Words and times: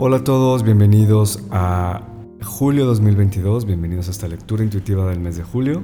Hola 0.00 0.18
a 0.18 0.22
todos, 0.22 0.62
bienvenidos 0.62 1.42
a 1.50 2.02
julio 2.40 2.86
2022, 2.86 3.64
bienvenidos 3.64 4.06
a 4.06 4.12
esta 4.12 4.28
lectura 4.28 4.62
intuitiva 4.62 5.04
del 5.10 5.18
mes 5.18 5.36
de 5.36 5.42
julio. 5.42 5.80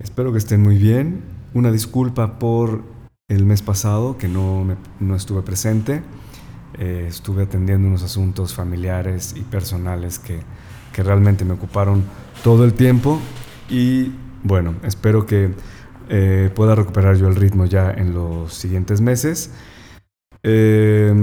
Espero 0.00 0.32
que 0.32 0.38
estén 0.38 0.64
muy 0.64 0.76
bien. 0.76 1.22
Una 1.54 1.70
disculpa 1.70 2.40
por 2.40 2.82
el 3.28 3.46
mes 3.46 3.62
pasado 3.62 4.18
que 4.18 4.26
no, 4.26 4.66
no 4.98 5.14
estuve 5.14 5.42
presente. 5.42 6.02
Eh, 6.76 7.06
estuve 7.08 7.44
atendiendo 7.44 7.86
unos 7.86 8.02
asuntos 8.02 8.52
familiares 8.52 9.36
y 9.36 9.42
personales 9.42 10.18
que, 10.18 10.40
que 10.92 11.04
realmente 11.04 11.44
me 11.44 11.52
ocuparon 11.52 12.02
todo 12.42 12.64
el 12.64 12.74
tiempo 12.74 13.20
y 13.70 14.10
bueno, 14.42 14.74
espero 14.82 15.24
que 15.24 15.54
eh, 16.08 16.50
pueda 16.52 16.74
recuperar 16.74 17.14
yo 17.16 17.28
el 17.28 17.36
ritmo 17.36 17.66
ya 17.66 17.92
en 17.92 18.12
los 18.12 18.52
siguientes 18.54 19.00
meses. 19.00 19.52
Eh, 20.42 21.14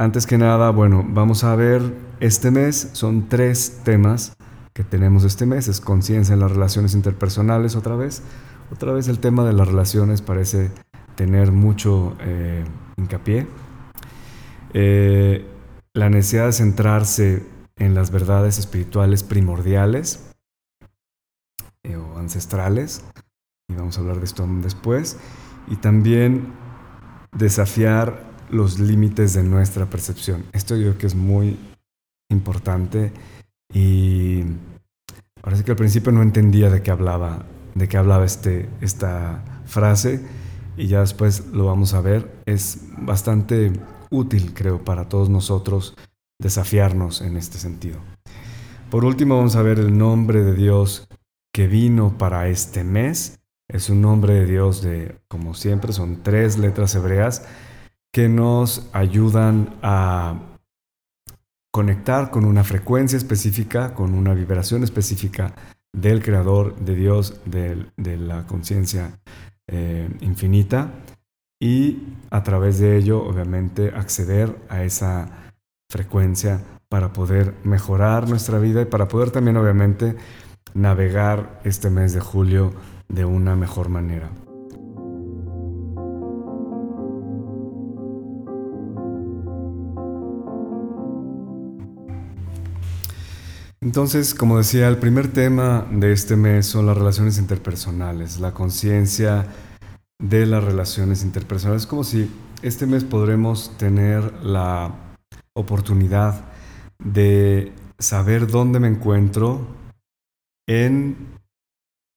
antes 0.00 0.26
que 0.26 0.38
nada, 0.38 0.70
bueno, 0.70 1.04
vamos 1.06 1.44
a 1.44 1.54
ver 1.54 1.82
este 2.20 2.50
mes, 2.50 2.88
son 2.94 3.28
tres 3.28 3.82
temas 3.84 4.32
que 4.72 4.82
tenemos 4.82 5.24
este 5.24 5.44
mes, 5.44 5.68
es 5.68 5.82
conciencia 5.82 6.32
en 6.32 6.40
las 6.40 6.50
relaciones 6.50 6.94
interpersonales 6.94 7.76
otra 7.76 7.96
vez. 7.96 8.22
Otra 8.72 8.94
vez 8.94 9.08
el 9.08 9.18
tema 9.18 9.44
de 9.44 9.52
las 9.52 9.68
relaciones 9.68 10.22
parece 10.22 10.70
tener 11.16 11.52
mucho 11.52 12.16
eh, 12.20 12.64
hincapié. 12.96 13.46
Eh, 14.72 15.46
la 15.92 16.08
necesidad 16.08 16.46
de 16.46 16.52
centrarse 16.52 17.46
en 17.76 17.94
las 17.94 18.10
verdades 18.10 18.58
espirituales 18.58 19.22
primordiales 19.22 20.32
eh, 21.82 21.96
o 21.96 22.16
ancestrales, 22.16 23.04
y 23.68 23.74
vamos 23.74 23.98
a 23.98 24.00
hablar 24.00 24.16
de 24.16 24.24
esto 24.24 24.48
después, 24.62 25.18
y 25.68 25.76
también 25.76 26.54
desafiar 27.36 28.29
los 28.50 28.78
límites 28.78 29.34
de 29.34 29.42
nuestra 29.42 29.86
percepción. 29.86 30.44
Esto 30.52 30.76
yo 30.76 30.82
creo 30.82 30.98
que 30.98 31.06
es 31.06 31.14
muy 31.14 31.58
importante 32.30 33.12
y 33.72 34.44
parece 35.40 35.64
que 35.64 35.70
al 35.72 35.76
principio 35.76 36.12
no 36.12 36.22
entendía 36.22 36.70
de 36.70 36.82
qué 36.82 36.90
hablaba, 36.90 37.44
de 37.74 37.88
qué 37.88 37.96
hablaba 37.96 38.24
este, 38.24 38.68
esta 38.80 39.44
frase 39.66 40.20
y 40.76 40.86
ya 40.86 41.00
después 41.00 41.46
lo 41.52 41.66
vamos 41.66 41.94
a 41.94 42.00
ver. 42.00 42.30
Es 42.46 42.80
bastante 42.98 43.72
útil, 44.10 44.52
creo, 44.54 44.84
para 44.84 45.08
todos 45.08 45.28
nosotros 45.28 45.96
desafiarnos 46.40 47.20
en 47.20 47.36
este 47.36 47.58
sentido. 47.58 47.98
Por 48.90 49.04
último, 49.04 49.36
vamos 49.36 49.56
a 49.56 49.62
ver 49.62 49.78
el 49.78 49.96
nombre 49.96 50.42
de 50.42 50.54
Dios 50.54 51.08
que 51.52 51.68
vino 51.68 52.16
para 52.18 52.48
este 52.48 52.82
mes. 52.82 53.38
Es 53.68 53.88
un 53.88 54.00
nombre 54.00 54.34
de 54.34 54.46
Dios 54.46 54.82
de, 54.82 55.16
como 55.28 55.54
siempre, 55.54 55.92
son 55.92 56.22
tres 56.22 56.58
letras 56.58 56.94
hebreas 56.94 57.44
que 58.12 58.28
nos 58.28 58.88
ayudan 58.92 59.76
a 59.82 60.38
conectar 61.72 62.30
con 62.30 62.44
una 62.44 62.64
frecuencia 62.64 63.16
específica, 63.16 63.94
con 63.94 64.14
una 64.14 64.34
vibración 64.34 64.82
específica 64.82 65.54
del 65.92 66.22
Creador, 66.22 66.76
de 66.76 66.94
Dios, 66.94 67.40
de, 67.44 67.86
la 68.16 68.46
conciencia 68.46 69.18
eh, 69.68 70.08
infinita 70.20 70.92
y 71.60 72.02
a 72.30 72.42
través 72.42 72.78
de 72.78 72.96
ello, 72.96 73.22
obviamente, 73.22 73.92
acceder 73.94 74.56
a 74.68 74.82
esa 74.82 75.52
frecuencia 75.88 76.60
para 76.88 77.12
poder 77.12 77.54
mejorar 77.64 78.28
nuestra 78.28 78.58
vida 78.58 78.82
y 78.82 78.86
para 78.86 79.06
poder 79.06 79.30
también, 79.30 79.56
obviamente, 79.56 80.16
navegar 80.74 81.60
este 81.64 81.90
mes 81.90 82.12
de 82.12 82.20
julio 82.20 82.72
de 83.08 83.24
una 83.24 83.54
mejor 83.56 83.88
manera. 83.88 84.30
Entonces, 93.82 94.34
como 94.34 94.58
decía, 94.58 94.88
el 94.88 94.98
primer 94.98 95.28
tema 95.28 95.86
de 95.90 96.12
este 96.12 96.36
mes 96.36 96.66
son 96.66 96.84
las 96.84 96.98
relaciones 96.98 97.38
interpersonales, 97.38 98.38
la 98.38 98.52
conciencia 98.52 99.46
de 100.22 100.44
las 100.44 100.62
relaciones 100.62 101.24
interpersonales. 101.24 101.84
Es 101.84 101.88
como 101.88 102.04
si 102.04 102.30
este 102.60 102.86
mes 102.86 103.04
podremos 103.04 103.74
tener 103.78 104.44
la 104.44 104.94
oportunidad 105.54 106.44
de 107.02 107.72
saber 107.98 108.48
dónde 108.48 108.80
me 108.80 108.88
encuentro 108.88 109.66
en 110.68 111.16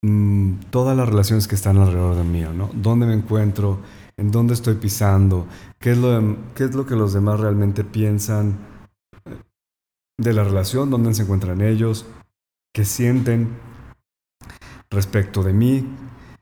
mm, 0.03 0.66
todas 0.69 0.97
las 0.97 1.07
relaciones 1.07 1.47
que 1.47 1.56
están 1.56 1.78
alrededor 1.78 2.18
de 2.18 2.23
mí, 2.25 2.41
¿no? 2.41 2.72
¿Dónde 2.73 3.06
me 3.06 3.13
encuentro? 3.13 3.79
¿En 4.18 4.31
dónde 4.31 4.53
estoy 4.53 4.75
pisando? 4.75 5.47
¿Qué 5.79 5.91
es 5.91 5.97
lo, 5.97 6.35
qué 6.56 6.66
es 6.66 6.75
lo 6.75 6.85
que 6.85 6.96
los 6.96 7.13
demás 7.13 7.40
realmente 7.40 7.85
piensan? 7.85 8.72
De 10.18 10.34
la 10.34 10.44
relación, 10.44 10.90
dónde 10.90 11.13
se 11.13 11.24
encuentran 11.24 11.62
ellos, 11.62 12.06
qué 12.74 12.85
sienten 12.85 13.50
respecto 14.90 15.44
de 15.44 15.53
mí, 15.53 15.88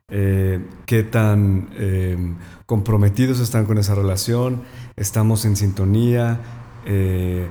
eh, 0.10 0.66
qué 0.86 1.04
tan 1.04 1.70
eh, 1.74 2.36
comprometidos 2.66 3.40
están 3.40 3.66
con 3.66 3.78
esa 3.78 3.96
relación, 3.96 4.64
estamos 4.98 5.46
en 5.46 5.56
sintonía, 5.56 6.40
eh, 6.86 7.48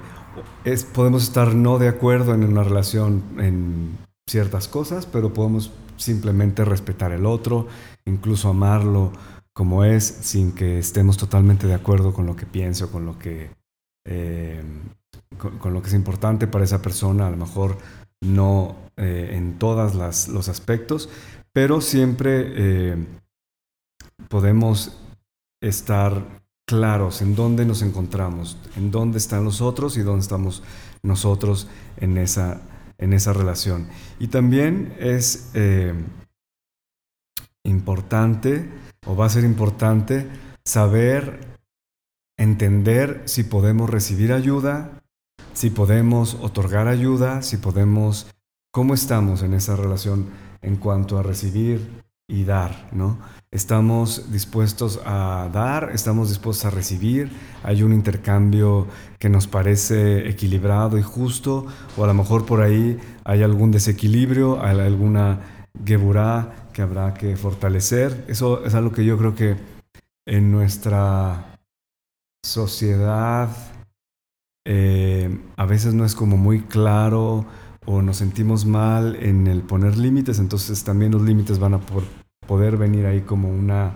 podemos 0.93 1.23
estar 1.23 1.55
no 1.55 1.79
de 1.79 1.89
acuerdo 1.89 2.35
en 2.35 2.45
una 2.45 2.63
relación 2.63 3.23
en 3.39 3.97
ciertas 4.29 4.69
cosas, 4.69 5.07
pero 5.07 5.33
podemos 5.33 5.73
simplemente 5.97 6.65
respetar 6.65 7.13
el 7.13 7.25
otro, 7.27 7.67
incluso 8.05 8.49
amarlo 8.49 9.13
como 9.55 9.85
es, 9.85 10.05
sin 10.05 10.53
que 10.53 10.79
estemos 10.79 11.17
totalmente 11.17 11.67
de 11.67 11.75
acuerdo 11.75 12.13
con 12.13 12.27
lo 12.27 12.37
que 12.37 12.47
pienso, 12.47 12.91
con 12.93 13.07
lo 13.07 13.19
que 13.19 13.51
con, 15.41 15.73
lo 15.73 15.83
que 15.83 15.89
es 15.89 15.95
importante 15.95 16.47
para 16.47 16.65
esa 16.65 16.83
persona, 16.83 17.27
a 17.27 17.31
lo 17.31 17.37
mejor 17.37 17.79
no 18.21 18.77
eh, 18.97 19.31
en 19.33 19.59
todos 19.59 19.95
los 20.29 20.49
aspectos, 20.49 21.09
pero 21.53 21.81
siempre 21.81 22.53
eh, 22.55 23.07
podemos 24.29 25.01
estar 25.63 26.41
claros 26.67 27.23
en 27.23 27.35
dónde 27.35 27.65
nos 27.65 27.83
encontramos, 27.83 28.57
en 28.77 28.91
dónde 28.91 29.19
están 29.19 29.45
los 29.45 29.61
otros 29.61 29.97
y 29.97 30.03
dónde 30.03 30.23
estamos 30.23 30.63
nosotros 31.03 31.67
en 31.97 32.19
esa, 32.19 32.61
en 32.99 33.13
esa 33.13 33.33
relación. 33.33 33.89
Y 34.19 34.29
también 34.29 34.95
es 35.01 35.51
eh, 35.55 35.95
importante, 37.65 38.71
o 39.07 39.17
va 39.17 39.27
a 39.27 39.31
ser 39.31 39.45
importante, 39.45 40.29
saber 40.65 41.59
entender 42.39 43.23
si 43.25 43.43
podemos 43.43 43.91
recibir 43.91 44.33
ayuda 44.33 45.00
si 45.53 45.71
podemos 45.71 46.37
otorgar 46.41 46.89
ayuda, 46.89 47.43
si 47.43 47.57
podemos, 47.57 48.27
cómo 48.71 48.95
estamos 48.95 49.43
en 49.43 49.55
esa 49.55 49.77
relación 49.77 50.27
en 50.63 50.77
cuanto 50.77 51.19
a 51.19 51.23
recibir 51.23 52.03
y 52.29 52.45
dar, 52.45 52.89
¿no? 52.93 53.19
Estamos 53.51 54.31
dispuestos 54.31 55.01
a 55.05 55.49
dar, 55.53 55.91
estamos 55.93 56.29
dispuestos 56.29 56.67
a 56.67 56.71
recibir, 56.71 57.33
hay 57.65 57.83
un 57.83 57.93
intercambio 57.93 58.87
que 59.19 59.29
nos 59.29 59.49
parece 59.49 60.29
equilibrado 60.29 60.97
y 60.97 61.03
justo, 61.03 61.67
o 61.97 62.05
a 62.05 62.07
lo 62.07 62.15
mejor 62.15 62.47
por 62.47 62.63
ahí 62.63 62.99
hay 63.25 63.43
algún 63.43 63.73
desequilibrio, 63.73 64.63
hay 64.65 64.79
alguna 64.79 65.67
geburá 65.85 66.69
que 66.73 66.83
habrá 66.83 67.15
que 67.15 67.37
fortalecer. 67.37 68.25
Eso 68.29 68.65
es 68.65 68.75
algo 68.75 68.93
que 68.93 69.05
yo 69.05 69.19
creo 69.19 69.35
que 69.35 69.57
en 70.27 70.53
nuestra 70.53 71.57
sociedad 72.45 73.51
eh, 74.65 75.39
a 75.57 75.67
veces 75.67 75.95
no 75.95 76.05
es 76.05 76.15
como 76.15 76.37
muy 76.37 76.61
claro 76.63 77.47
o 77.87 78.03
nos 78.03 78.19
sentimos 78.19 78.67
mal 78.67 79.17
en 79.17 79.47
el 79.47 79.63
poner 79.63 79.97
límites, 79.97 80.39
entonces 80.39 80.85
también 80.85 81.13
los 81.13 81.23
límites 81.23 81.59
van 81.59 81.75
a 81.75 81.81
poder 82.47 82.77
venir 82.77 83.07
ahí 83.07 83.23
como 83.23 83.49
una, 83.49 83.93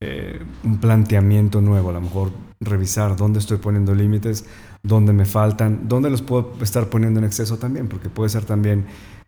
eh, 0.00 0.40
un 0.62 0.78
planteamiento 0.78 1.60
nuevo, 1.60 1.90
a 1.90 1.94
lo 1.94 2.00
mejor 2.00 2.30
revisar 2.60 3.16
dónde 3.16 3.40
estoy 3.40 3.58
poniendo 3.58 3.94
límites, 3.94 4.46
dónde 4.82 5.12
me 5.12 5.24
faltan, 5.24 5.88
dónde 5.88 6.10
los 6.10 6.22
puedo 6.22 6.52
estar 6.60 6.88
poniendo 6.88 7.18
en 7.18 7.26
exceso 7.26 7.58
también, 7.58 7.88
porque 7.88 8.08
puede 8.08 8.30
ser 8.30 8.44
también 8.44 8.86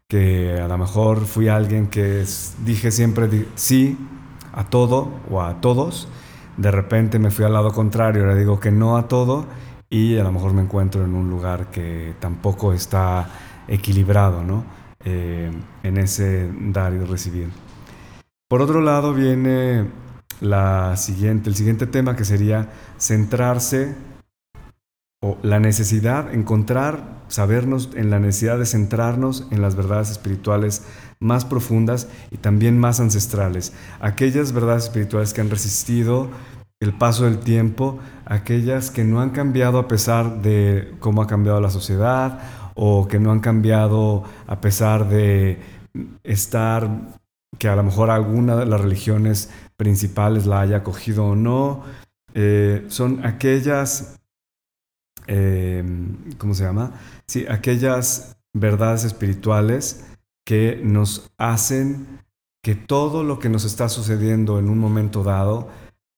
que 0.09 0.61
a 0.61 0.69
lo 0.69 0.79
mejor 0.79 1.25
fui 1.27 1.49
alguien 1.49 1.87
que 1.87 2.25
dije 2.65 2.91
siempre 2.91 3.29
sí 3.55 3.97
a 4.53 4.65
todo 4.65 5.09
o 5.31 5.41
a 5.43 5.61
todos, 5.61 6.09
de 6.57 6.71
repente 6.71 7.19
me 7.19 7.31
fui 7.31 7.45
al 7.45 7.53
lado 7.53 7.73
contrario, 7.73 8.23
ahora 8.23 8.35
digo 8.35 8.61
que 8.61 8.71
no 8.71 8.97
a 8.97 9.09
todo 9.09 9.47
y 9.91 10.17
a 10.17 10.23
lo 10.23 10.31
mejor 10.31 10.55
me 10.55 10.63
encuentro 10.63 11.05
en 11.05 11.15
un 11.15 11.29
lugar 11.29 11.71
que 11.73 12.15
tampoco 12.21 12.73
está 12.73 13.29
equilibrado 13.67 14.45
¿no? 14.45 14.65
Eh, 15.05 15.51
en 15.83 15.97
ese 15.97 16.49
dar 16.55 16.93
y 16.95 16.99
recibir. 16.99 17.49
Por 18.49 18.63
otro 18.63 18.81
lado 18.81 19.13
viene 19.13 19.89
la 20.41 20.97
siguiente, 20.97 21.51
el 21.51 21.57
siguiente 21.57 21.87
tema 21.87 22.17
que 22.17 22.25
sería 22.25 22.69
centrarse 22.99 23.95
o 25.23 25.37
la 25.43 25.61
necesidad, 25.61 26.33
encontrar, 26.33 27.21
sabernos 27.29 27.91
en 27.95 28.11
la 28.11 28.19
necesidad 28.19 28.59
de 28.59 28.67
centrarnos 28.67 29.47
en 29.51 29.61
las 29.61 29.75
verdades 29.75 30.11
espirituales 30.11 30.83
más 31.19 31.45
profundas 31.45 32.09
y 32.31 32.39
también 32.39 32.79
más 32.79 33.01
ancestrales, 33.01 33.75
aquellas 34.01 34.53
verdades 34.53 34.85
espirituales 34.85 35.35
que 35.35 35.43
han 35.43 35.51
resistido 35.51 36.31
el 36.81 36.95
paso 36.95 37.25
del 37.25 37.39
tiempo, 37.39 37.99
aquellas 38.25 38.91
que 38.91 39.05
no 39.05 39.21
han 39.21 39.31
cambiado 39.31 39.79
a 39.79 39.87
pesar 39.87 40.41
de 40.41 40.95
cómo 40.99 41.21
ha 41.21 41.27
cambiado 41.27 41.61
la 41.61 41.69
sociedad 41.69 42.41
o 42.75 43.07
que 43.07 43.21
no 43.21 43.33
han 43.33 43.41
cambiado 43.41 44.25
a 44.47 44.63
pesar 44.63 45.09
de 45.09 45.61
estar, 46.25 46.89
que 47.59 47.69
a 47.69 47.77
lo 47.77 47.83
mejor 47.83 48.09
alguna 48.09 48.57
de 48.57 48.65
las 48.65 48.81
religiones 48.81 49.51
principales 49.77 50.47
la 50.47 50.63
haya 50.63 50.83
cogido 50.83 51.27
o 51.27 51.37
no. 51.37 51.85
Eh, 52.33 52.87
son 52.89 53.27
aquellas, 53.27 54.19
eh, 55.27 55.85
¿cómo 56.39 56.55
se 56.55 56.65
llama? 56.65 56.93
Sí, 57.27 57.45
aquellas 57.47 58.39
verdades 58.55 59.05
espirituales 59.05 60.07
que 60.47 60.81
nos 60.83 61.31
hacen 61.37 62.21
que 62.63 62.75
todo 62.75 63.23
lo 63.23 63.39
que 63.39 63.51
nos 63.51 63.65
está 63.65 63.91
sucediendo 63.91 64.59
en 64.59 64.71
un 64.71 64.79
momento 64.79 65.23
dado 65.23 65.69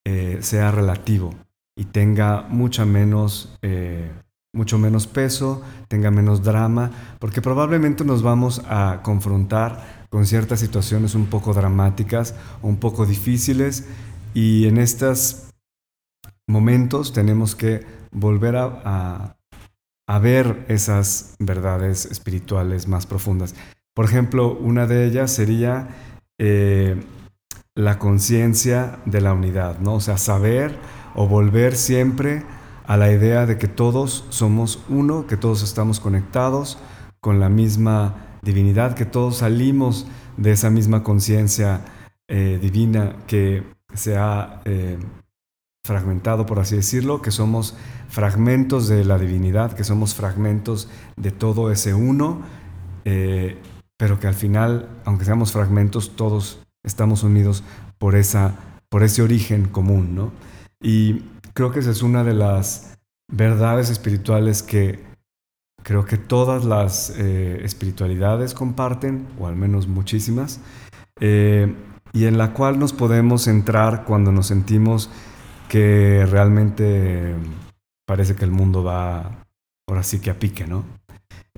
eh, 0.04 0.38
sea 0.40 0.70
relativo 0.70 1.34
y 1.76 1.84
tenga 1.84 2.42
mucha 2.48 2.84
menos, 2.84 3.56
eh, 3.62 4.10
mucho 4.52 4.78
menos 4.78 5.06
peso, 5.06 5.62
tenga 5.88 6.10
menos 6.10 6.42
drama, 6.42 6.90
porque 7.18 7.40
probablemente 7.40 8.04
nos 8.04 8.22
vamos 8.22 8.62
a 8.68 9.00
confrontar 9.02 10.06
con 10.10 10.26
ciertas 10.26 10.60
situaciones 10.60 11.14
un 11.14 11.26
poco 11.26 11.54
dramáticas, 11.54 12.34
un 12.60 12.76
poco 12.76 13.06
difíciles, 13.06 13.88
y 14.34 14.66
en 14.66 14.78
estos 14.78 15.48
momentos 16.46 17.12
tenemos 17.12 17.54
que 17.54 17.86
volver 18.10 18.56
a, 18.56 19.36
a 20.06 20.18
ver 20.18 20.66
esas 20.68 21.36
verdades 21.38 22.04
espirituales 22.06 22.88
más 22.88 23.06
profundas. 23.06 23.54
Por 23.94 24.04
ejemplo, 24.04 24.52
una 24.58 24.86
de 24.86 25.06
ellas 25.06 25.30
sería 25.30 25.88
eh, 26.38 27.02
la 27.74 27.98
conciencia 27.98 28.98
de 29.06 29.20
la 29.20 29.32
unidad, 29.32 29.78
¿no? 29.78 29.94
O 29.94 30.00
sea, 30.00 30.18
saber 30.18 30.78
o 31.14 31.26
volver 31.26 31.76
siempre 31.76 32.44
a 32.86 32.96
la 32.96 33.10
idea 33.10 33.46
de 33.46 33.58
que 33.58 33.68
todos 33.68 34.26
somos 34.28 34.82
uno, 34.88 35.26
que 35.26 35.36
todos 35.36 35.62
estamos 35.62 36.00
conectados 36.00 36.78
con 37.20 37.40
la 37.40 37.48
misma 37.48 38.38
divinidad, 38.42 38.94
que 38.94 39.06
todos 39.06 39.38
salimos 39.38 40.06
de 40.36 40.52
esa 40.52 40.70
misma 40.70 41.02
conciencia 41.02 41.80
eh, 42.28 42.58
divina 42.60 43.16
que 43.26 43.62
se 43.94 44.16
ha 44.16 44.60
eh, 44.64 44.98
fragmentado, 45.84 46.44
por 46.46 46.58
así 46.58 46.76
decirlo, 46.76 47.22
que 47.22 47.30
somos 47.30 47.76
fragmentos 48.08 48.88
de 48.88 49.04
la 49.04 49.18
divinidad, 49.18 49.72
que 49.72 49.84
somos 49.84 50.14
fragmentos 50.14 50.88
de 51.16 51.30
todo 51.30 51.70
ese 51.70 51.94
uno 51.94 52.42
pero 54.02 54.18
que 54.18 54.26
al 54.26 54.34
final, 54.34 54.88
aunque 55.04 55.24
seamos 55.24 55.52
fragmentos, 55.52 56.16
todos 56.16 56.61
estamos 56.84 57.22
unidos 57.22 57.62
por, 57.98 58.14
esa, 58.14 58.54
por 58.88 59.02
ese 59.02 59.22
origen 59.22 59.66
común, 59.66 60.14
¿no? 60.14 60.32
Y 60.80 61.22
creo 61.54 61.70
que 61.70 61.80
esa 61.80 61.90
es 61.90 62.02
una 62.02 62.24
de 62.24 62.34
las 62.34 62.98
verdades 63.30 63.90
espirituales 63.90 64.62
que 64.62 65.00
creo 65.82 66.04
que 66.04 66.16
todas 66.16 66.64
las 66.64 67.10
eh, 67.16 67.60
espiritualidades 67.64 68.54
comparten, 68.54 69.26
o 69.38 69.46
al 69.46 69.56
menos 69.56 69.88
muchísimas, 69.88 70.60
eh, 71.20 71.74
y 72.12 72.26
en 72.26 72.38
la 72.38 72.52
cual 72.52 72.78
nos 72.78 72.92
podemos 72.92 73.48
entrar 73.48 74.04
cuando 74.04 74.32
nos 74.32 74.46
sentimos 74.46 75.10
que 75.68 76.26
realmente 76.26 77.34
parece 78.06 78.34
que 78.34 78.44
el 78.44 78.50
mundo 78.50 78.84
va 78.84 79.46
ahora 79.88 80.02
sí 80.02 80.20
que 80.20 80.30
a 80.30 80.38
pique, 80.38 80.66
¿no? 80.66 80.84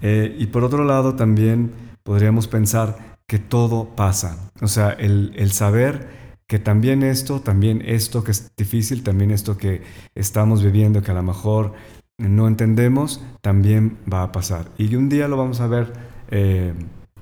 Eh, 0.00 0.37
y 0.38 0.47
por 0.47 0.65
otro 0.65 0.85
lado 0.85 1.15
también 1.15 1.73
podríamos 2.03 2.47
pensar 2.49 3.13
que 3.26 3.38
todo 3.38 3.97
pasa. 3.97 4.50
O 4.61 4.69
sea, 4.69 4.91
el, 4.91 5.50
saber 5.53 6.09
que 6.47 6.59
también 6.59 7.03
esto, 7.03 7.41
también 7.41 7.82
esto 7.85 8.23
que 8.23 8.32
es 8.32 8.53
difícil, 8.56 9.03
también 9.03 9.31
esto 9.31 9.56
que 9.56 9.82
estamos 10.15 10.62
viviendo, 10.62 11.03
que 11.03 11.11
a 11.11 11.15
lo 11.15 11.23
mejor 11.23 11.73
no 12.19 12.47
entendemos, 12.47 13.23
también 13.41 13.99
va 14.12 14.23
a 14.23 14.32
pasar. 14.32 14.67
Y 14.79 14.94
un 14.97 15.09
día 15.09 15.29
lo 15.29 15.37
vamos 15.37 15.61
a 15.61 15.67
ver, 15.67 15.93
eh, 16.31 16.75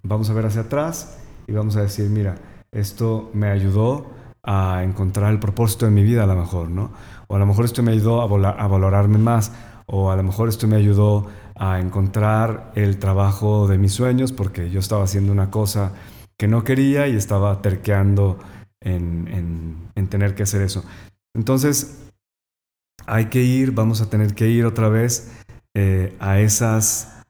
vamos 0.02 0.28
a 0.28 0.34
ver 0.34 0.46
hacia 0.46 0.62
atrás 0.62 1.18
y 1.46 1.52
vamos 1.52 1.76
a 1.76 1.82
decir, 1.82 2.08
mira, 2.10 2.36
esto 2.72 3.30
me 3.32 3.48
ayudó 3.48 4.10
a 4.42 4.82
encontrar 4.82 5.32
el 5.32 5.38
propósito 5.38 5.86
de 5.86 5.92
mi 5.92 6.02
vida 6.02 6.24
a 6.24 6.26
lo 6.26 6.34
mejor, 6.34 6.68
¿no? 6.68 6.90
O 7.28 7.36
a 7.36 7.38
lo 7.38 7.46
mejor 7.46 7.64
esto 7.64 7.82
me 7.82 7.92
ayudó 7.92 8.20
a, 8.22 8.50
a 8.50 8.66
valorarme 8.66 9.18
más, 9.18 9.52
o 9.86 10.10
a 10.10 10.16
lo 10.16 10.22
mejor 10.24 10.48
esto 10.48 10.66
me 10.66 10.76
ayudó 10.76 11.28
a 11.56 11.80
encontrar 11.80 12.72
el 12.74 12.98
trabajo 12.98 13.68
de 13.68 13.78
mis 13.78 13.92
sueños 13.92 14.32
porque 14.32 14.70
yo 14.70 14.80
estaba 14.80 15.04
haciendo 15.04 15.32
una 15.32 15.50
cosa 15.50 15.92
que 16.38 16.48
no 16.48 16.64
quería 16.64 17.08
y 17.08 17.16
estaba 17.16 17.62
terqueando 17.62 18.38
en, 18.80 19.90
tener 20.10 20.34
que 20.34 20.42
hacer 20.42 20.62
eso. 20.62 20.84
Entonces, 21.34 22.10
hay 23.06 23.26
que 23.26 23.42
ir, 23.42 23.72
vamos 23.72 24.00
a 24.00 24.10
tener 24.10 24.34
que 24.34 24.48
ir 24.48 24.66
otra 24.66 24.88
vez 24.88 25.32
eh, 25.74 26.16
a, 26.20 26.40
esas, 26.40 27.22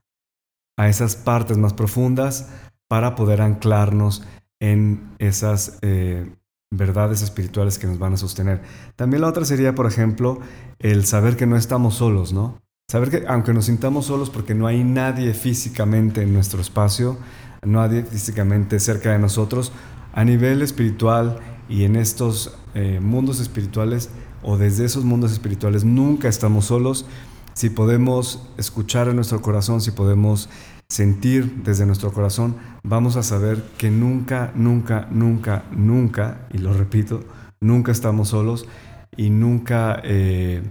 a 0.77 0.89
esas 0.89 1.15
partes 1.15 1.59
más 1.59 1.75
profundas 1.75 2.51
para 2.89 3.15
poder 3.15 3.41
anclarnos 3.41 4.27
en 4.61 5.15
esas 5.19 5.79
eh, 5.83 6.35
verdades 6.73 7.23
espirituales 7.23 7.79
que 7.79 7.87
nos 7.87 7.99
van 7.99 8.15
a 8.15 8.17
sostener. 8.17 8.63
También 8.97 9.21
la 9.21 9.29
otra 9.29 9.45
sería, 9.45 9.75
por 9.75 9.87
ejemplo, 9.87 10.41
el 10.79 11.05
saber 11.05 11.37
que 11.37 11.47
no 11.47 11.57
estamos 11.57 11.95
solos, 11.95 12.33
¿no? 12.33 12.61
Saber 12.93 13.09
que 13.09 13.25
aunque 13.27 13.55
nos 13.55 13.65
sintamos 13.65 14.05
solos 14.05 14.29
porque 14.29 14.55
no 14.55 14.67
hay 14.67 14.85
nadie 14.85 15.33
físicamente 15.33 16.21
en 16.21 16.35
nuestro 16.35 16.61
espacio, 16.61 17.17
nadie 17.65 18.03
físicamente 18.03 18.79
cerca 18.81 19.13
de 19.13 19.19
nosotros, 19.19 19.73
a 20.13 20.25
nivel 20.25 20.61
espiritual 20.61 21.39
y 21.71 21.85
en 21.85 21.97
estos 21.97 22.55
eh, 22.75 23.01
mundos 23.01 23.41
espirituales 23.41 24.11
o 24.43 24.59
desde 24.59 24.85
esos 24.85 25.05
mundos 25.05 25.33
espirituales 25.33 25.85
nunca 25.85 26.29
estamos 26.29 26.67
solos. 26.67 27.07
Si 27.55 27.71
podemos 27.71 28.47
escuchar 28.59 29.09
en 29.09 29.17
nuestro 29.17 29.41
corazón, 29.41 29.81
si 29.81 29.93
podemos 29.93 30.51
sentir 30.91 31.63
desde 31.65 31.87
nuestro 31.87 32.13
corazón, 32.13 32.57
vamos 32.83 33.17
a 33.17 33.23
saber 33.23 33.65
que 33.79 33.91
nunca, 33.91 34.53
nunca, 34.55 35.09
nunca, 35.11 35.65
nunca, 35.71 36.47
y 36.53 36.59
lo 36.59 36.75
repito, 36.75 37.25
nunca 37.59 37.91
estamos 37.91 38.29
solos 38.29 38.69
y 39.17 39.31
nunca 39.31 39.99
eh, 40.05 40.63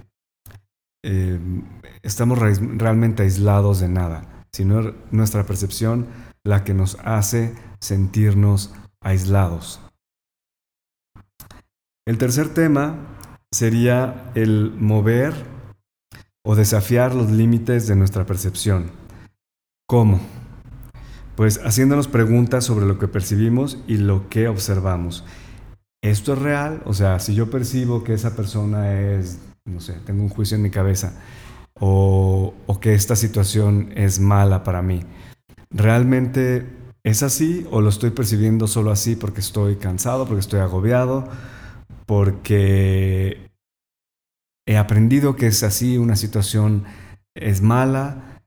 eh, 1.04 1.40
estamos 2.04 2.40
realmente 2.40 3.24
aislados 3.24 3.80
de 3.80 3.90
nada, 3.90 4.46
sino 4.52 4.94
nuestra 5.12 5.46
percepción 5.46 6.08
la 6.44 6.64
que 6.64 6.74
nos 6.74 6.98
hace 7.04 7.56
sentirnos 7.80 8.74
aislados. 9.02 9.80
El 12.08 12.18
tercer 12.18 12.50
tema 12.54 12.98
sería 13.52 14.32
el 14.36 14.72
mover 14.78 15.34
o 16.44 16.56
desafiar 16.56 17.14
los 17.14 17.30
límites 17.32 17.88
de 17.88 17.96
nuestra 17.96 18.26
percepción. 18.26 18.92
¿Cómo? 19.88 20.20
Pues 21.36 21.60
haciéndonos 21.64 22.08
preguntas 22.08 22.66
sobre 22.66 22.86
lo 22.86 22.98
que 22.98 23.08
percibimos 23.08 23.84
y 23.88 23.98
lo 23.98 24.30
que 24.30 24.48
observamos. 24.48 25.24
¿Esto 26.04 26.34
es 26.34 26.40
real? 26.40 26.82
O 26.86 26.94
sea, 26.94 27.20
si 27.20 27.36
yo 27.36 27.50
percibo 27.50 28.04
que 28.04 28.14
esa 28.14 28.36
persona 28.36 29.00
es, 29.00 29.40
no 29.66 29.80
sé, 29.80 29.94
tengo 30.06 30.24
un 30.24 30.30
juicio 30.30 30.56
en 30.56 30.64
mi 30.64 30.70
cabeza, 30.70 31.14
o, 31.80 32.54
que 32.82 32.94
esta 32.94 33.16
situación 33.16 33.92
es 33.96 34.20
mala 34.20 34.64
para 34.64 34.82
mí. 34.82 35.04
¿Realmente 35.70 36.68
es 37.04 37.22
así 37.24 37.68
o 37.72 37.82
lo 37.82 37.90
estoy 37.90 38.10
percibiendo 38.10 38.68
solo 38.68 38.92
así 38.92 39.16
porque 39.16 39.40
estoy 39.40 39.76
cansado, 39.76 40.26
porque 40.26 40.40
estoy 40.40 40.62
agobiado, 40.62 41.28
porque 42.06 43.52
he 44.68 44.78
aprendido 44.78 45.36
que 45.36 45.48
es 45.48 45.64
así, 45.64 45.98
una 45.98 46.16
situación 46.16 46.86
es 47.36 47.62
mala 47.62 48.42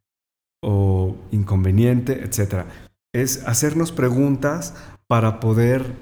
o 0.62 1.16
inconveniente, 1.30 2.25
etcétera? 2.25 2.66
Es 3.14 3.47
hacernos 3.47 3.92
preguntas 3.92 4.75
para 5.06 5.38
poder 5.38 5.94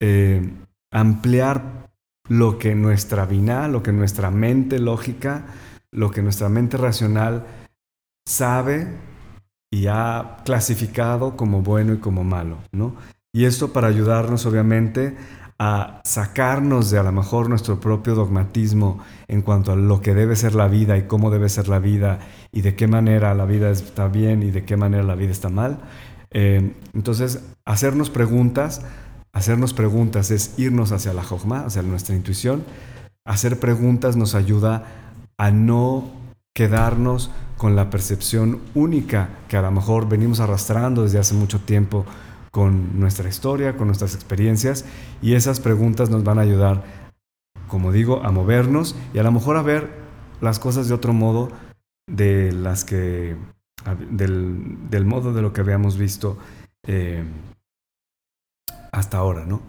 eh, 0.00 0.52
ampliar 0.92 1.77
lo 2.28 2.58
que 2.58 2.74
nuestra 2.74 3.26
vina, 3.26 3.68
lo 3.68 3.82
que 3.82 3.92
nuestra 3.92 4.30
mente 4.30 4.78
lógica 4.78 5.44
lo 5.90 6.10
que 6.10 6.22
nuestra 6.22 6.48
mente 6.48 6.76
racional 6.76 7.46
sabe 8.26 8.88
y 9.70 9.86
ha 9.86 10.38
clasificado 10.44 11.36
como 11.36 11.62
bueno 11.62 11.94
y 11.94 11.98
como 11.98 12.24
malo, 12.24 12.58
¿no? 12.72 12.94
Y 13.32 13.44
esto 13.44 13.72
para 13.72 13.88
ayudarnos, 13.88 14.46
obviamente, 14.46 15.16
a 15.58 16.00
sacarnos 16.04 16.90
de 16.90 16.98
a 16.98 17.02
lo 17.02 17.12
mejor 17.12 17.48
nuestro 17.48 17.80
propio 17.80 18.14
dogmatismo 18.14 19.00
en 19.26 19.42
cuanto 19.42 19.72
a 19.72 19.76
lo 19.76 20.00
que 20.00 20.14
debe 20.14 20.36
ser 20.36 20.54
la 20.54 20.68
vida 20.68 20.96
y 20.96 21.02
cómo 21.02 21.30
debe 21.30 21.48
ser 21.48 21.68
la 21.68 21.78
vida 21.78 22.20
y 22.52 22.62
de 22.62 22.74
qué 22.74 22.86
manera 22.86 23.34
la 23.34 23.44
vida 23.44 23.70
está 23.70 24.08
bien 24.08 24.42
y 24.42 24.50
de 24.50 24.64
qué 24.64 24.76
manera 24.76 25.02
la 25.02 25.14
vida 25.14 25.32
está 25.32 25.48
mal. 25.48 25.80
Eh, 26.30 26.74
entonces, 26.94 27.42
hacernos 27.64 28.08
preguntas, 28.10 28.82
hacernos 29.38 29.74
preguntas 29.74 30.30
es 30.30 30.54
irnos 30.58 30.92
hacia 30.92 31.12
la 31.12 31.22
jogma, 31.22 31.60
hacia 31.60 31.82
nuestra 31.82 32.14
intuición. 32.14 32.64
Hacer 33.24 33.58
preguntas 33.58 34.16
nos 34.16 34.34
ayuda 34.34 34.84
a 35.38 35.50
no 35.50 36.10
quedarnos 36.54 37.30
con 37.56 37.76
la 37.76 37.90
percepción 37.90 38.60
única 38.74 39.30
que 39.48 39.56
a 39.56 39.62
lo 39.62 39.70
mejor 39.70 40.08
venimos 40.08 40.40
arrastrando 40.40 41.04
desde 41.04 41.18
hace 41.18 41.34
mucho 41.34 41.60
tiempo 41.60 42.04
con 42.50 42.98
nuestra 42.98 43.28
historia, 43.28 43.76
con 43.76 43.86
nuestras 43.86 44.14
experiencias, 44.14 44.84
y 45.22 45.34
esas 45.34 45.60
preguntas 45.60 46.10
nos 46.10 46.24
van 46.24 46.38
a 46.38 46.42
ayudar 46.42 46.82
como 47.68 47.92
digo, 47.92 48.22
a 48.24 48.32
movernos 48.32 48.96
y 49.14 49.18
a 49.18 49.22
lo 49.22 49.30
mejor 49.30 49.56
a 49.56 49.62
ver 49.62 49.90
las 50.40 50.58
cosas 50.58 50.88
de 50.88 50.94
otro 50.94 51.12
modo 51.12 51.50
de 52.08 52.50
las 52.52 52.84
que, 52.84 53.36
del, 54.10 55.04
modo 55.04 55.32
de 55.32 55.42
lo 55.42 55.52
que 55.52 55.60
habíamos 55.60 55.98
visto 55.98 56.38
eh, 56.86 57.22
hasta 58.98 59.18
ahora, 59.18 59.44
¿no? 59.44 59.62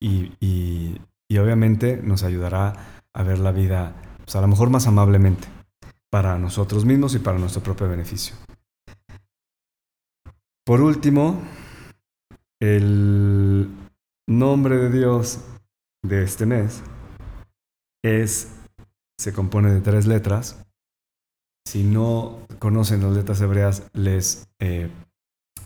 Y, 0.00 0.32
y, 0.40 0.98
obviamente 1.38 1.96
nos 1.96 2.24
ayudará 2.24 2.74
a 3.14 3.22
ver 3.22 3.38
la 3.38 3.52
vida, 3.52 3.94
pues, 4.18 4.36
a 4.36 4.40
lo 4.42 4.48
mejor 4.48 4.68
más 4.68 4.86
amablemente, 4.86 5.48
para 6.10 6.36
nosotros 6.36 6.84
mismos 6.84 7.14
y 7.14 7.20
para 7.20 7.38
nuestro 7.38 7.62
propio 7.62 7.88
beneficio. 7.88 8.36
Por 10.66 10.82
último, 10.82 11.40
el 12.60 13.68
nombre 14.28 14.76
de 14.76 14.90
Dios 14.90 15.40
de 16.04 16.22
este 16.22 16.44
mes 16.44 16.82
es, 18.04 18.52
se 19.18 19.32
compone 19.32 19.72
de 19.72 19.80
tres 19.80 20.06
letras. 20.06 20.62
Si 21.66 21.82
no 21.82 22.46
conocen 22.58 23.02
las 23.02 23.12
letras 23.12 23.40
hebreas, 23.40 23.88
les 23.94 24.48
eh, 24.60 24.90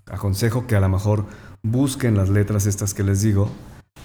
aconsejo 0.06 0.66
que 0.66 0.76
a 0.76 0.80
lo 0.80 0.88
mejor 0.88 1.26
busquen 1.70 2.16
las 2.16 2.28
letras 2.28 2.66
estas 2.66 2.94
que 2.94 3.02
les 3.02 3.22
digo. 3.22 3.50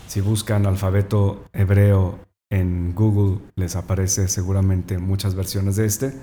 Si 0.08 0.22
buscan 0.22 0.66
alfabeto 0.66 1.46
hebreo 1.54 2.20
en 2.50 2.94
Google, 2.94 3.40
les 3.56 3.76
aparece 3.76 4.28
seguramente 4.28 4.98
muchas 4.98 5.36
versiones 5.36 5.78
de 5.78 5.86
este, 5.86 6.14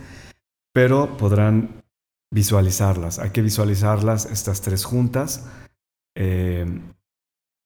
pero 0.73 1.17
podrán 1.17 1.83
visualizarlas. 2.31 3.19
Hay 3.19 3.31
que 3.31 3.43
visualizarlas 3.43 4.27
estas 4.27 4.61
tres 4.61 4.85
juntas. 4.85 5.47
Eh, 6.15 6.67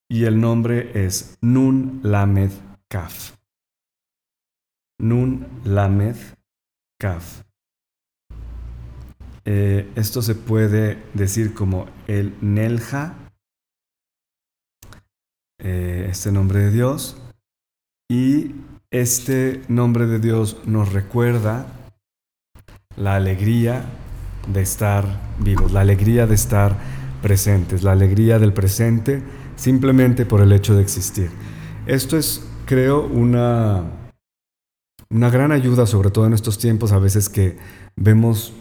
y 0.08 0.24
el 0.24 0.40
nombre 0.40 1.06
es 1.06 1.38
Nun 1.40 2.00
Lamed 2.02 2.50
Kaf. 2.88 3.32
Nun 5.00 5.46
Lamed 5.64 6.16
Kaf. 7.00 7.42
Eh, 9.44 9.90
esto 9.96 10.22
se 10.22 10.34
puede 10.34 11.02
decir 11.14 11.52
como 11.54 11.86
el 12.06 12.36
Nelja, 12.40 13.14
eh, 15.62 16.08
este 16.10 16.32
nombre 16.32 16.58
de 16.60 16.70
Dios, 16.70 17.16
y 18.10 18.54
este 18.90 19.62
nombre 19.68 20.06
de 20.06 20.18
Dios 20.18 20.58
nos 20.66 20.92
recuerda 20.92 21.66
la 22.96 23.16
alegría 23.16 23.84
de 24.52 24.60
estar 24.60 25.04
vivos, 25.38 25.72
la 25.72 25.80
alegría 25.80 26.26
de 26.26 26.34
estar 26.34 26.76
presentes, 27.22 27.82
la 27.82 27.92
alegría 27.92 28.38
del 28.38 28.52
presente 28.52 29.22
simplemente 29.56 30.26
por 30.26 30.40
el 30.40 30.52
hecho 30.52 30.74
de 30.74 30.82
existir. 30.82 31.30
Esto 31.86 32.16
es, 32.16 32.44
creo, 32.66 33.06
una, 33.06 33.84
una 35.08 35.30
gran 35.30 35.52
ayuda, 35.52 35.86
sobre 35.86 36.10
todo 36.10 36.26
en 36.26 36.34
estos 36.34 36.58
tiempos 36.58 36.92
a 36.92 36.98
veces 36.98 37.28
que 37.28 37.56
vemos 37.96 38.52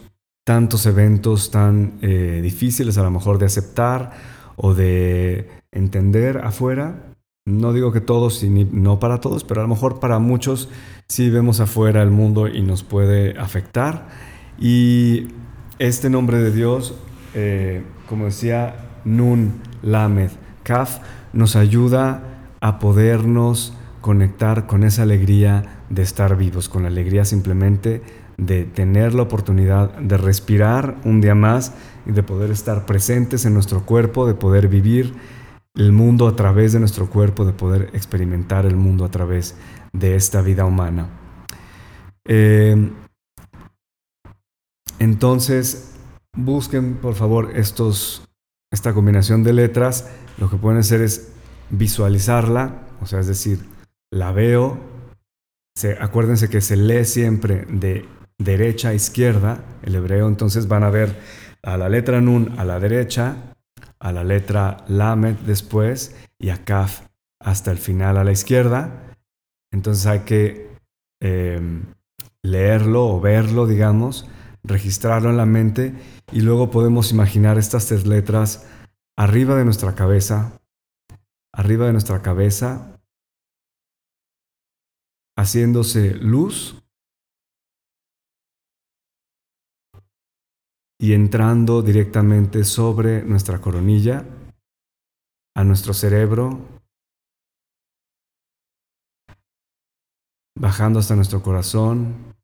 tantos 0.46 0.86
eventos 0.86 1.52
tan 1.52 1.98
eh, 2.02 2.40
difíciles 2.42 2.98
a 2.98 3.04
lo 3.04 3.12
mejor 3.12 3.38
de 3.38 3.46
aceptar 3.48 4.12
o 4.64 4.76
de 4.76 5.50
entender 5.72 6.38
afuera. 6.38 7.16
No 7.48 7.74
digo 7.74 7.92
que 7.92 8.00
todos 8.00 8.44
y 8.44 8.50
no 8.50 9.00
para 9.00 9.20
todos, 9.20 9.44
pero 9.44 9.62
a 9.62 9.64
lo 9.64 9.70
mejor 9.70 10.00
para 10.00 10.20
muchos 10.20 10.70
sí 11.08 11.32
vemos 11.32 11.60
afuera 11.60 12.04
el 12.04 12.12
mundo 12.12 12.48
y 12.48 12.62
nos 12.62 12.84
puede 12.84 13.38
afectar. 13.40 14.08
Y 14.60 15.30
este 15.80 16.12
nombre 16.12 16.38
de 16.38 16.52
Dios, 16.52 16.94
eh, 17.34 17.82
como 18.08 18.26
decía 18.26 18.76
Nun 19.04 19.62
Lamed, 19.82 20.30
Kaf, 20.62 21.00
nos 21.34 21.56
ayuda 21.56 22.22
a 22.60 22.78
podernos 22.78 23.74
conectar 24.02 24.68
con 24.68 24.84
esa 24.84 25.02
alegría 25.02 25.82
de 25.90 26.04
estar 26.04 26.38
vivos, 26.38 26.70
con 26.70 26.84
la 26.84 26.90
alegría 26.90 27.26
simplemente 27.26 28.04
de 28.42 28.66
tener 28.66 29.14
la 29.14 29.22
oportunidad 29.22 29.94
de 30.00 30.18
respirar 30.18 30.98
un 31.06 31.22
día 31.22 31.36
más 31.36 31.74
y 32.08 32.12
de 32.12 32.24
poder 32.24 32.50
estar 32.50 32.88
presentes 32.88 33.46
en 33.46 33.54
nuestro 33.54 33.86
cuerpo, 33.86 34.26
de 34.26 34.34
poder 34.34 34.68
vivir 34.68 35.14
el 35.76 35.92
mundo 35.92 36.28
a 36.28 36.36
través 36.36 36.74
de 36.74 36.80
nuestro 36.80 37.08
cuerpo, 37.08 37.46
de 37.46 37.54
poder 37.54 37.92
experimentar 37.94 38.66
el 38.66 38.76
mundo 38.76 39.06
a 39.06 39.12
través 39.12 39.56
de 39.94 40.16
esta 40.16 40.42
vida 40.42 40.66
humana. 40.66 41.08
Eh, 42.26 42.90
entonces, 44.98 45.94
busquen 46.36 46.96
por 46.96 47.14
favor 47.14 47.52
estos, 47.56 48.28
esta 48.72 48.94
combinación 48.94 49.44
de 49.44 49.54
letras. 49.54 50.10
Lo 50.40 50.50
que 50.50 50.58
pueden 50.58 50.80
hacer 50.80 51.02
es 51.02 51.32
visualizarla, 51.70 52.88
o 53.02 53.06
sea, 53.06 53.20
es 53.20 53.28
decir, 53.28 53.60
la 54.12 54.32
veo. 54.32 54.80
Se, 55.76 55.94
acuérdense 56.02 56.50
que 56.50 56.60
se 56.60 56.76
lee 56.76 57.06
siempre 57.06 57.66
de 57.70 58.06
derecha 58.44 58.90
a 58.90 58.94
izquierda 58.94 59.64
el 59.84 59.96
hebreo, 59.96 60.28
entonces 60.28 60.68
van 60.68 60.84
a 60.84 60.90
ver 60.90 61.16
a 61.64 61.78
la 61.78 61.90
letra 61.90 62.22
Nun 62.22 62.56
a 62.58 62.66
la 62.66 62.80
derecha, 62.80 63.56
a 64.00 64.12
la 64.12 64.24
letra 64.24 64.84
Lamed 64.88 65.36
después 65.46 66.16
y 66.40 66.50
a 66.50 66.64
Kaf 66.64 67.02
hasta 67.40 67.72
el 67.72 67.78
final 67.78 68.18
a 68.18 68.24
la 68.24 68.32
izquierda. 68.32 69.16
Entonces 69.72 70.06
hay 70.06 70.20
que 70.22 70.76
em, 71.22 71.86
leerlo 72.44 73.08
o 73.08 73.22
verlo, 73.22 73.68
digamos, 73.68 74.28
registrarlo 74.64 75.30
en 75.30 75.38
la 75.38 75.46
mente 75.46 75.94
y 76.32 76.42
luego 76.42 76.72
podemos 76.72 77.12
imaginar 77.12 77.58
estas 77.58 77.88
tres 77.88 78.06
letras 78.06 78.68
arriba 79.18 79.56
de 79.56 79.66
nuestra 79.66 79.96
cabeza, 79.96 80.60
arriba 81.54 81.86
de 81.86 81.94
nuestra 81.94 82.22
cabeza, 82.22 82.98
haciéndose 85.38 86.14
luz 86.16 86.81
y 91.02 91.14
entrando 91.14 91.82
directamente 91.82 92.64
sobre 92.64 93.24
nuestra 93.24 93.60
coronilla, 93.60 94.24
a 95.56 95.64
nuestro 95.64 95.96
cerebro, 95.96 96.62
bajando 100.56 101.00
hasta 101.00 101.16
nuestro 101.16 101.42
corazón, 101.42 102.36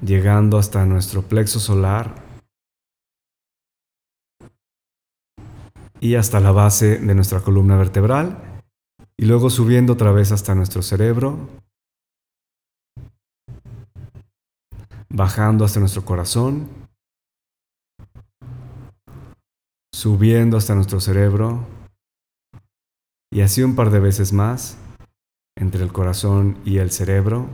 llegando 0.00 0.58
hasta 0.58 0.86
nuestro 0.86 1.22
plexo 1.22 1.58
solar 1.58 2.14
y 6.00 6.14
hasta 6.14 6.38
la 6.38 6.52
base 6.52 6.98
de 7.00 7.14
nuestra 7.16 7.40
columna 7.40 7.76
vertebral 7.76 8.62
y 9.16 9.26
luego 9.26 9.50
subiendo 9.50 9.94
otra 9.94 10.12
vez 10.12 10.30
hasta 10.30 10.54
nuestro 10.54 10.82
cerebro, 10.82 11.48
bajando 15.18 15.64
hasta 15.64 15.80
nuestro 15.80 16.04
corazón, 16.04 16.68
subiendo 19.92 20.56
hasta 20.56 20.76
nuestro 20.76 21.00
cerebro 21.00 21.66
y 23.32 23.40
así 23.40 23.64
un 23.64 23.74
par 23.74 23.90
de 23.90 23.98
veces 23.98 24.32
más 24.32 24.78
entre 25.56 25.82
el 25.82 25.92
corazón 25.92 26.56
y 26.64 26.78
el 26.78 26.92
cerebro 26.92 27.48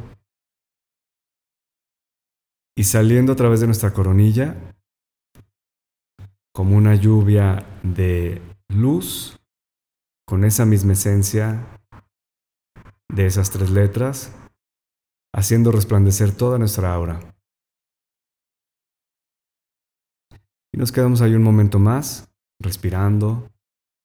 y 2.77 2.85
saliendo 2.85 3.33
a 3.33 3.37
través 3.37 3.61
de 3.61 3.67
nuestra 3.67 3.95
coronilla 3.95 4.57
como 6.55 6.77
una 6.77 6.95
lluvia 6.95 7.67
de 7.83 8.43
luz 8.69 9.41
con 10.29 10.45
esa 10.45 10.67
misma 10.67 10.93
esencia 10.93 11.67
de 13.09 13.25
esas 13.25 13.51
tres 13.51 13.71
letras, 13.71 14.33
haciendo 15.35 15.73
resplandecer 15.73 16.37
toda 16.37 16.59
nuestra 16.59 16.93
aura. 16.93 17.34
Y 20.75 20.77
nos 20.77 20.91
quedamos 20.91 21.21
ahí 21.21 21.37
un 21.37 21.43
momento 21.45 21.79
más, 21.79 22.29
respirando 22.59 23.49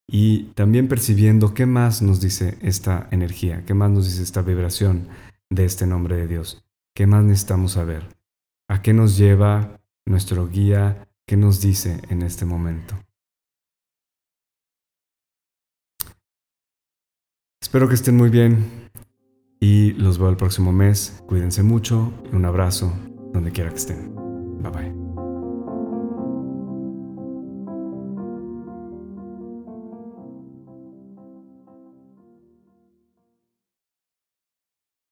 y 0.07 0.51
también 0.53 0.87
percibiendo 0.87 1.55
qué 1.55 1.65
más 1.65 2.03
nos 2.03 2.21
dice 2.21 2.59
esta 2.61 3.07
energía, 3.09 3.65
qué 3.65 3.73
más 3.73 3.89
nos 3.89 4.05
dice 4.05 4.21
esta 4.21 4.43
vibración 4.43 5.07
de 5.49 5.65
este 5.65 5.87
nombre 5.87 6.15
de 6.15 6.27
Dios, 6.27 6.63
qué 6.93 7.07
más 7.07 7.23
necesitamos 7.23 7.71
saber. 7.71 8.15
¿A 8.67 8.83
qué 8.83 8.93
nos 8.93 9.17
lleva 9.17 9.81
nuestro 10.05 10.47
guía? 10.47 11.09
¿Qué 11.25 11.37
nos 11.37 11.59
dice 11.59 12.01
en 12.09 12.21
este 12.21 12.45
momento? 12.45 12.93
Espero 17.59 17.87
que 17.87 17.95
estén 17.95 18.15
muy 18.15 18.29
bien 18.29 18.91
y 19.59 19.93
los 19.93 20.19
veo 20.19 20.29
el 20.29 20.37
próximo 20.37 20.71
mes. 20.71 21.23
Cuídense 21.25 21.63
mucho 21.63 22.13
un 22.31 22.45
abrazo 22.45 22.93
donde 23.33 23.51
quiera 23.51 23.71
que 23.71 23.77
estén. 23.77 24.13
Bye 24.61 24.71
bye. 24.71 25.08